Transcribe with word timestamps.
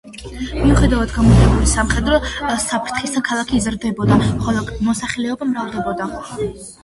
მიუხედავად 0.59 1.11
გამუდმებული 1.17 1.67
სამხედრო 1.73 2.15
საფრთხისა, 2.63 3.23
ქალაქი 3.29 3.59
იზრდებოდა, 3.59 4.17
ხოლო 4.47 4.63
მოსახლეობა 4.89 5.49
მრავლდებოდა. 5.51 6.11